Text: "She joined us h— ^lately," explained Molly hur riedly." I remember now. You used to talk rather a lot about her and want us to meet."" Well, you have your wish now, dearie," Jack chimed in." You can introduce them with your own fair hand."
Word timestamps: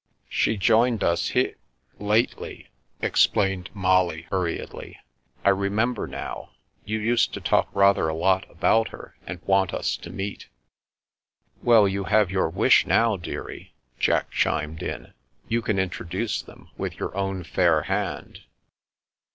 "She 0.41 0.57
joined 0.57 1.03
us 1.03 1.35
h— 1.35 1.55
^lately," 1.99 2.69
explained 3.03 3.69
Molly 3.71 4.23
hur 4.31 4.45
riedly." 4.47 4.95
I 5.45 5.49
remember 5.49 6.07
now. 6.07 6.53
You 6.83 6.97
used 6.97 7.35
to 7.35 7.39
talk 7.39 7.69
rather 7.71 8.09
a 8.09 8.15
lot 8.15 8.49
about 8.49 8.87
her 8.87 9.15
and 9.27 9.39
want 9.43 9.75
us 9.75 9.95
to 9.97 10.09
meet."" 10.09 10.47
Well, 11.61 11.87
you 11.87 12.05
have 12.05 12.31
your 12.31 12.49
wish 12.49 12.87
now, 12.87 13.15
dearie," 13.15 13.75
Jack 13.99 14.31
chimed 14.31 14.81
in." 14.81 15.13
You 15.47 15.61
can 15.61 15.77
introduce 15.77 16.41
them 16.41 16.71
with 16.79 16.97
your 16.97 17.15
own 17.15 17.43
fair 17.43 17.83
hand." 17.83 18.39